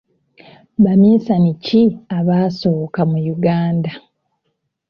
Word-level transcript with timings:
Baminsani 0.83 1.51
ki 1.65 1.81
abasooka 2.17 3.01
mu 3.11 3.19
Uganda? 3.35 3.91